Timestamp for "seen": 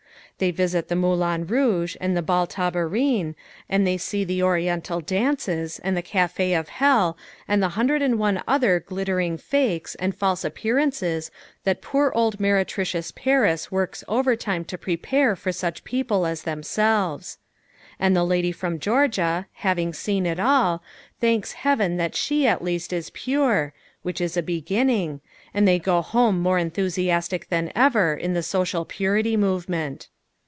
19.93-20.25